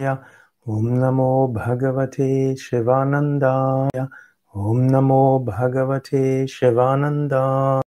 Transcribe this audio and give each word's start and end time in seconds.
Om 0.00 0.20
Namo 0.94 1.52
Bhagavate 1.52 2.56
Shivanandaya. 2.56 4.08
Om 4.54 4.86
Namo 4.86 5.44
Bhagavate 5.44 6.46
Shivanandaya. 6.46 7.82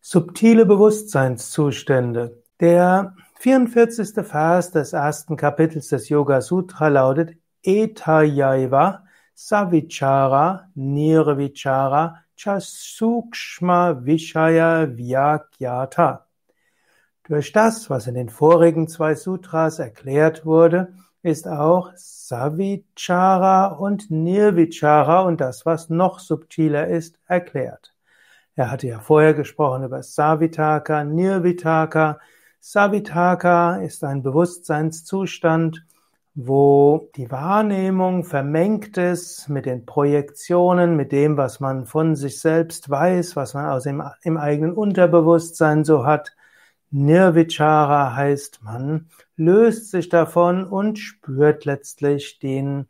Subtile 0.00 0.64
Bewusstseinszustände. 0.64 2.36
Der 2.60 3.16
44. 3.40 4.24
Vers 4.24 4.70
des 4.70 4.92
ersten 4.92 5.36
Kapitels 5.36 5.88
des 5.88 6.08
Yoga 6.08 6.40
Sutra 6.40 6.86
lautet 6.86 7.36
Etayaiva 7.64 9.02
Savichara 9.34 10.70
Nirvichara 10.76 12.22
Chasukshma 12.36 14.04
Vishaya 14.04 14.86
Vyakyata. 14.86 16.26
Durch 17.24 17.50
das, 17.52 17.90
was 17.90 18.06
in 18.06 18.14
den 18.14 18.28
vorigen 18.28 18.86
zwei 18.86 19.16
Sutras 19.16 19.80
erklärt 19.80 20.46
wurde, 20.46 20.94
ist 21.22 21.48
auch 21.48 21.90
Savichara 21.94 23.66
und 23.66 24.10
Nirvichara 24.10 25.22
und 25.22 25.40
das, 25.40 25.66
was 25.66 25.90
noch 25.90 26.18
subtiler 26.20 26.86
ist, 26.86 27.18
erklärt. 27.26 27.94
Er 28.54 28.70
hatte 28.70 28.88
ja 28.88 28.98
vorher 29.00 29.34
gesprochen 29.34 29.84
über 29.84 30.02
Savitaka, 30.02 31.04
Nirvitaka. 31.04 32.18
Savitaka 32.60 33.76
ist 33.76 34.02
ein 34.02 34.22
Bewusstseinszustand, 34.22 35.84
wo 36.34 37.10
die 37.16 37.30
Wahrnehmung 37.30 38.24
vermengt 38.24 38.96
ist 38.96 39.48
mit 39.48 39.66
den 39.66 39.86
Projektionen, 39.86 40.96
mit 40.96 41.10
dem, 41.10 41.36
was 41.36 41.60
man 41.60 41.84
von 41.84 42.14
sich 42.14 42.40
selbst 42.40 42.90
weiß, 42.90 43.34
was 43.34 43.54
man 43.54 43.66
aus 43.66 43.84
dem 43.84 44.02
im 44.22 44.36
eigenen 44.36 44.72
Unterbewusstsein 44.72 45.84
so 45.84 46.04
hat. 46.06 46.32
Nirvichara 46.90 48.14
heißt, 48.14 48.62
man 48.62 49.08
löst 49.36 49.90
sich 49.90 50.08
davon 50.08 50.64
und 50.64 50.98
spürt 50.98 51.64
letztlich 51.64 52.38
den, 52.38 52.86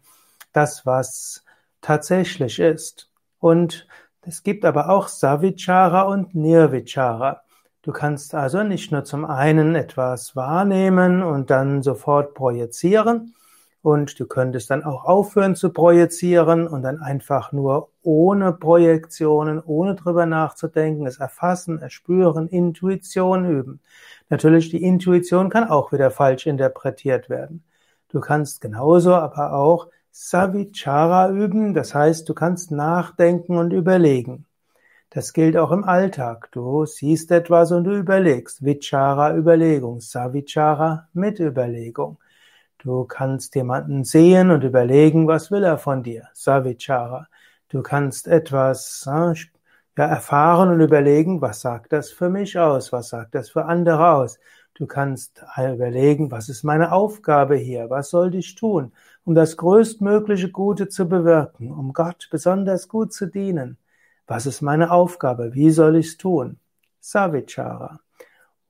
das, 0.53 0.87
was 0.87 1.45
tatsächlich 1.81 2.59
ist. 2.59 3.11
Und 3.39 3.87
es 4.23 4.43
gibt 4.43 4.65
aber 4.65 4.89
auch 4.91 5.09
Savichara 5.09 6.03
und 6.03 6.35
Nirvichara. 6.35 7.43
Du 7.83 7.93
kannst 7.93 8.35
also 8.35 8.63
nicht 8.63 8.93
nur 8.93 9.05
zum 9.05 9.25
einen 9.25 9.75
etwas 9.75 10.37
wahrnehmen 10.37 11.23
und 11.23 11.51
dann 11.51 11.83
sofort 11.83 12.35
projizieren, 12.35 13.35
und 13.89 14.21
du 14.21 14.27
könntest 14.27 14.69
dann 14.71 14.85
auch 14.85 15.05
aufhören 15.07 15.57
zu 15.57 15.71
projizieren 15.71 16.69
und 16.69 16.83
dann 16.83 17.01
einfach 17.01 17.53
nur 17.53 17.89
ohne 18.03 18.53
Projektionen, 18.53 19.63
ohne 19.65 19.95
drüber 19.95 20.27
nachzudenken, 20.27 21.07
es 21.07 21.19
erfassen, 21.19 21.79
erspüren, 21.79 22.49
Intuition 22.49 23.51
üben. 23.51 23.81
Natürlich, 24.29 24.69
die 24.69 24.83
Intuition 24.83 25.49
kann 25.49 25.65
auch 25.71 25.91
wieder 25.91 26.11
falsch 26.11 26.47
interpretiert 26.47 27.31
werden. 27.31 27.65
Du 28.11 28.21
kannst 28.21 28.61
genauso 28.61 29.15
aber 29.15 29.55
auch 29.55 29.89
Savichara 30.11 31.31
üben, 31.31 31.73
das 31.73 31.95
heißt, 31.95 32.29
du 32.29 32.35
kannst 32.35 32.71
nachdenken 32.71 33.57
und 33.57 33.73
überlegen. 33.73 34.45
Das 35.09 35.33
gilt 35.33 35.57
auch 35.57 35.71
im 35.71 35.85
Alltag. 35.85 36.51
Du 36.53 36.85
siehst 36.85 37.31
etwas 37.31 37.73
und 37.73 37.85
du 37.85 37.97
überlegst. 37.97 38.63
Vichara 38.63 39.35
Überlegung, 39.35 40.01
Savichara 40.01 41.09
mit 41.15 41.41
Überlegung. 41.41 42.19
Du 42.79 43.05
kannst 43.05 43.55
jemanden 43.57 44.05
sehen 44.05 44.51
und 44.51 44.63
überlegen, 44.63 45.27
was 45.27 45.51
will 45.51 45.65
er 45.65 45.79
von 45.79 46.03
dir? 46.03 46.29
Savichara. 46.33 47.27
Du 47.69 47.83
kannst 47.83 48.29
etwas 48.29 49.05
äh, 49.07 49.35
ja, 49.99 50.07
erfahren 50.07 50.71
und 50.71 50.81
überlegen, 50.81 51.41
was 51.41 51.61
sagt 51.61 51.93
das 51.93 52.11
für 52.13 52.31
mich 52.31 52.57
aus? 52.59 52.93
Was 52.93 53.09
sagt 53.11 53.35
das 53.35 53.51
für 53.51 53.65
andere 53.65 54.11
aus? 54.13 54.39
Du 54.75 54.87
kannst 54.87 55.43
überlegen, 55.59 56.31
was 56.31 56.49
ist 56.49 56.63
meine 56.63 56.93
Aufgabe 56.93 57.57
hier? 57.57 57.91
Was 57.91 58.11
soll 58.11 58.33
ich 58.37 58.55
tun, 58.55 58.93
um 59.25 59.35
das 59.35 59.57
größtmögliche 59.57 60.53
Gute 60.53 60.89
zu 60.89 61.09
bewirken, 61.09 61.73
um 61.73 61.93
Gott 61.93 62.29
besonders 62.31 62.87
gut 62.89 63.13
zu 63.13 63.27
dienen? 63.27 63.77
Was 64.29 64.47
ist 64.47 64.63
meine 64.63 64.93
Aufgabe? 64.93 65.53
Wie 65.55 65.71
soll 65.73 65.97
ich 65.97 66.09
es 66.09 66.17
tun? 66.17 66.61
Savichara. 67.01 67.99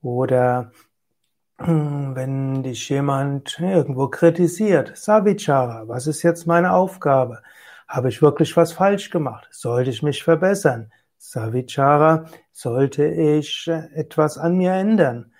Oder 0.01 0.71
wenn 1.61 2.63
dich 2.63 2.87
jemand 2.89 3.59
irgendwo 3.59 4.07
kritisiert, 4.07 4.95
Savichara, 4.95 5.87
was 5.87 6.07
ist 6.07 6.23
jetzt 6.23 6.47
meine 6.47 6.71
Aufgabe? 6.71 7.41
Habe 7.87 8.09
ich 8.09 8.21
wirklich 8.21 8.55
was 8.55 8.71
falsch 8.71 9.09
gemacht? 9.09 9.47
Sollte 9.51 9.89
ich 9.89 10.01
mich 10.01 10.23
verbessern? 10.23 10.91
Savichara, 11.17 12.25
sollte 12.53 13.05
ich 13.05 13.67
etwas 13.67 14.37
an 14.37 14.55
mir 14.55 14.71
ändern? 14.71 15.33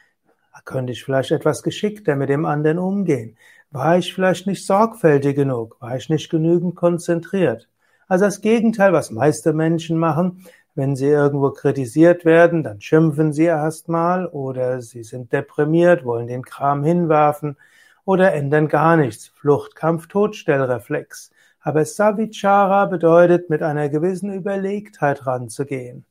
Könnte 0.66 0.92
ich 0.92 1.06
vielleicht 1.06 1.32
etwas 1.32 1.64
geschickter 1.64 2.18
mit 2.18 2.28
dem 2.30 2.46
anderen 2.46 2.80
umgehen? 2.80 3.38
War 3.72 3.98
ich 3.98 4.14
vielleicht 4.14 4.46
nicht 4.46 4.66
sorgfältig 4.66 5.38
genug? 5.38 5.78
War 5.80 5.96
ich 5.96 6.10
nicht 6.10 6.30
genügend 6.30 6.76
konzentriert? 6.76 7.70
Also 8.10 8.26
das 8.26 8.42
Gegenteil, 8.42 8.92
was 8.92 9.12
meiste 9.12 9.54
Menschen 9.54 9.98
machen, 9.98 10.44
wenn 10.76 10.96
sie 10.96 11.08
irgendwo 11.08 11.52
kritisiert 11.52 12.26
werden, 12.26 12.64
dann 12.64 12.82
schimpfen 12.82 13.34
sie 13.34 13.46
erstmal 13.46 14.28
oder 14.28 14.82
sie 14.82 15.04
sind 15.04 15.34
deprimiert, 15.34 16.06
wollen 16.06 16.28
den 16.28 16.44
Kram 16.44 16.84
hinwerfen 16.84 17.58
oder 18.06 18.34
ändern 18.34 18.68
gar 18.68 18.98
nichts. 18.98 19.28
Flucht, 19.28 19.76
Kampf, 19.76 20.08
Todstellreflex. 20.08 21.32
Aber 21.62 21.84
Savichara 21.86 22.86
bedeutet, 22.86 23.50
mit 23.50 23.62
einer 23.62 23.90
gewissen 23.90 24.34
Überlegtheit 24.34 25.28
ranzugehen. 25.28 26.06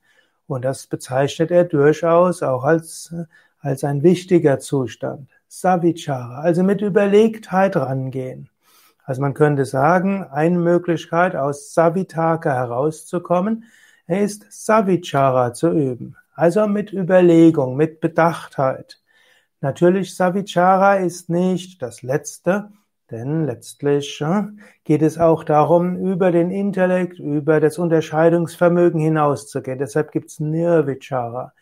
Und 0.47 0.65
das 0.65 0.87
bezeichnet 0.87 1.51
er 1.51 1.65
durchaus 1.65 2.43
auch 2.43 2.65
als, 2.65 3.15
als 3.61 3.85
ein 3.85 4.03
wichtiger 4.03 4.59
Zustand. 4.59 5.29
Savichara, 5.49 6.41
also 6.41 6.63
mit 6.63 6.83
Überlegtheit 6.83 7.77
rangehen. 7.77 8.51
Also 9.05 9.23
man 9.23 9.33
könnte 9.33 9.65
sagen, 9.65 10.25
eine 10.25 10.59
Möglichkeit 10.59 11.35
aus 11.35 11.73
Savitaka 11.73 12.53
herauszukommen, 12.53 13.65
ist 14.09 14.47
Savichara 14.51 15.53
zu 15.53 15.71
üben, 15.71 16.17
also 16.35 16.67
mit 16.67 16.93
Überlegung, 16.93 17.77
mit 17.77 18.01
Bedachtheit. 18.01 19.01
Natürlich, 19.61 20.17
Savichara 20.17 20.95
ist 20.97 21.29
nicht 21.29 21.83
das 21.83 22.03
Letzte, 22.03 22.71
denn 23.11 23.45
letztlich 23.45 24.23
geht 24.85 25.03
es 25.03 25.19
auch 25.19 25.45
darum, 25.45 25.97
über 25.97 26.33
den 26.33 26.51
Intellekt, 26.51 27.19
über 27.19 27.61
das 27.61 27.79
Unterscheidungsvermögen 27.79 29.01
hinauszugehen. 29.01 29.79
Deshalb 29.79 30.13
gibt's 30.13 30.41
Nirvichara. 30.41 31.53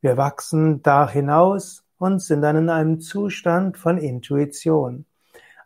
Wir 0.00 0.16
wachsen 0.16 0.82
da 0.82 1.08
hinaus 1.08 1.84
und 1.98 2.20
sind 2.20 2.42
dann 2.42 2.56
in 2.56 2.68
einem 2.68 3.00
Zustand 3.00 3.78
von 3.78 3.98
Intuition. 3.98 5.06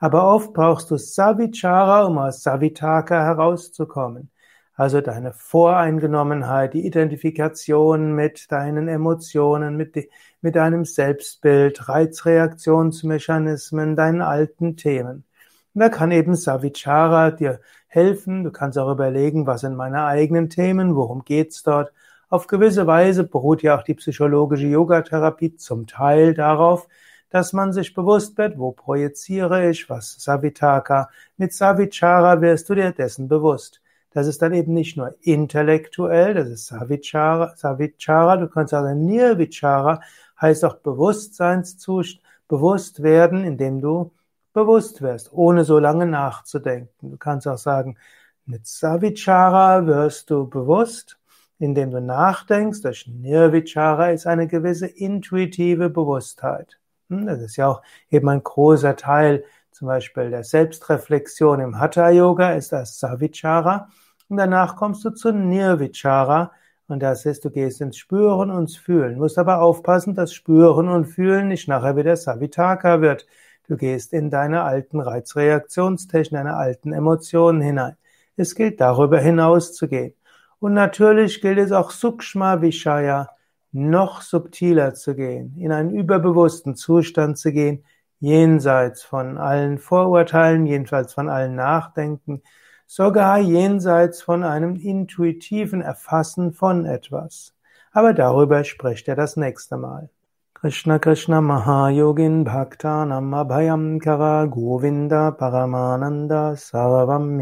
Aber 0.01 0.35
oft 0.35 0.53
brauchst 0.53 0.91
du 0.91 0.99
Savichara, 0.99 2.05
um 2.05 2.19
aus 2.19 2.43
Savitaka 2.43 3.25
herauszukommen. 3.25 4.31
Also 4.77 5.01
deine 5.01 5.33
Voreingenommenheit, 5.33 6.75
die 6.75 6.87
Identifikation 6.87 8.15
mit 8.15 8.53
deinen 8.53 8.89
Emotionen, 8.89 9.77
mit, 9.77 9.97
mit 10.43 10.55
deinem 10.55 10.85
Selbstbild, 10.85 11.89
Reizreaktionsmechanismen, 11.89 13.97
deinen 13.97 14.21
alten 14.21 14.77
Themen. 14.77 15.25
Und 15.73 15.81
da 15.81 15.89
kann 15.89 16.11
eben 16.11 16.35
Savichara 16.35 17.31
dir 17.31 17.61
helfen. 17.87 18.45
Du 18.45 18.53
kannst 18.53 18.79
auch 18.79 18.93
überlegen, 18.93 19.47
was 19.47 19.63
sind 19.63 19.77
meine 19.77 20.05
eigenen 20.05 20.51
Themen, 20.51 20.95
worum 20.95 21.25
geht's 21.25 21.63
dort. 21.63 21.91
Auf 22.29 22.47
gewisse 22.47 22.87
Weise 22.87 23.25
beruht 23.25 23.63
ja 23.63 23.79
auch 23.79 23.83
die 23.83 23.95
psychologische 23.95 24.67
Yogatherapie 24.67 25.57
zum 25.57 25.87
Teil 25.87 26.35
darauf, 26.35 26.87
dass 27.31 27.53
man 27.53 27.73
sich 27.73 27.95
bewusst 27.95 28.37
wird, 28.37 28.59
wo 28.59 28.73
projiziere 28.73 29.71
ich, 29.71 29.89
was 29.89 30.17
Savitaka. 30.19 31.09
Mit 31.39 31.55
Savichara 31.55 32.41
wirst 32.43 32.69
du 32.69 32.75
dir 32.75 32.93
dessen 32.93 33.29
bewusst. 33.29 33.81
Das 34.17 34.27
ist 34.27 34.41
dann 34.41 34.55
eben 34.55 34.73
nicht 34.73 34.97
nur 34.97 35.15
intellektuell, 35.21 36.33
das 36.33 36.49
ist 36.49 36.69
Savichara, 36.69 37.55
Savichara 37.55 38.39
du 38.39 38.49
kannst 38.49 38.71
sagen 38.71 39.05
Nirvichara, 39.05 40.01
heißt 40.41 40.65
auch 40.65 40.77
Bewusstseinszustand, 40.77 42.23
bewusst 42.49 43.03
werden, 43.03 43.45
indem 43.45 43.83
du 43.83 44.15
bewusst 44.55 45.03
wirst, 45.03 45.35
ohne 45.35 45.65
so 45.65 45.79
lange 45.79 46.07
nachzudenken. 46.07 47.11
Du 47.11 47.19
kannst 47.19 47.47
auch 47.47 47.59
sagen, 47.59 47.99
mit 48.47 48.67
Savichara 48.67 49.87
wirst 49.87 50.31
du 50.31 50.49
bewusst, 50.49 51.19
indem 51.59 51.91
du 51.91 52.01
nachdenkst. 52.01 52.81
Durch 52.81 53.07
Nirvichara 53.07 54.13
ist 54.13 54.27
eine 54.27 54.47
gewisse 54.47 54.87
intuitive 54.87 55.91
Bewusstheit. 55.91 56.79
Hm, 57.11 57.27
das 57.27 57.43
ist 57.43 57.57
ja 57.57 57.69
auch 57.69 57.83
eben 58.09 58.31
ein 58.31 58.43
großer 58.43 58.97
Teil 58.97 59.45
zum 59.73 59.89
Beispiel 59.89 60.31
der 60.31 60.43
Selbstreflexion 60.43 61.61
im 61.61 61.79
Hatha 61.79 62.09
Yoga 62.09 62.53
ist 62.53 62.73
das 62.73 62.99
Savichara. 62.99 63.91
Und 64.29 64.39
danach 64.39 64.77
kommst 64.77 65.05
du 65.05 65.11
zu 65.11 65.33
Nirvichara. 65.33 66.53
Und 66.89 67.03
das 67.03 67.27
ist, 67.27 67.45
du 67.45 67.51
gehst 67.51 67.81
ins 67.81 67.97
Spüren 67.97 68.51
und 68.51 68.63
ins 68.63 68.77
Fühlen. 68.77 69.15
Du 69.15 69.21
musst 69.21 69.39
aber 69.39 69.61
aufpassen, 69.61 70.15
dass 70.15 70.33
Spüren 70.33 70.89
und 70.89 71.07
Fühlen 71.07 71.49
nicht 71.49 71.69
nachher 71.69 71.97
wieder 71.97 72.17
Savitaka 72.17 73.01
wird. 73.01 73.27
Du 73.69 73.77
gehst 73.77 74.13
in 74.13 74.31
deine 74.31 74.63
alten 74.63 75.01
Reizreaktionstechnik, 75.01 76.39
deine 76.39 76.57
alten 76.57 76.93
Emotionen 76.93 77.61
hinein. 77.61 77.97
Es 78.37 78.55
gilt 78.55 78.81
darüber 78.81 79.19
hinaus 79.19 79.75
zu 79.75 79.89
gehen. 79.89 80.15
Und 80.61 80.75
natürlich 80.75 81.41
gilt 81.41 81.59
es 81.59 81.73
auch 81.73 81.91
Sukshma 81.91 82.63
Vishaya, 82.63 83.31
noch 83.73 84.23
subtiler 84.23 84.95
zu 84.95 85.15
gehen, 85.15 85.55
in 85.59 85.73
einen 85.73 85.91
überbewussten 85.91 86.77
Zustand 86.77 87.39
zu 87.39 87.53
gehen, 87.53 87.85
jenseits 88.21 89.03
von 89.03 89.37
allen 89.37 89.79
Vorurteilen, 89.79 90.67
jedenfalls 90.67 91.13
von 91.13 91.29
allen 91.29 91.55
Nachdenken, 91.57 92.43
sogar 92.87 93.39
jenseits 93.39 94.23
von 94.23 94.45
einem 94.45 94.77
intuitiven 94.77 95.83
Erfassen 95.83 96.53
von 96.53 96.87
etwas. 96.87 97.55
Aber 97.93 98.15
darüber 98.15 98.65
spricht 98.65 99.09
er 99.09 99.17
das 99.17 99.37
nächste 99.37 99.77
Mal. 99.77 100.11
Krishna 100.55 100.99
Krishna 100.99 101.41
Mahayogin 101.41 102.45
Bhaktanam 102.45 103.35
Abhayam 103.35 103.99
Govinda 103.99 105.31
Paramananda 105.31 106.57
Sarvam 106.57 107.39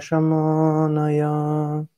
Shamanaya 0.00 1.86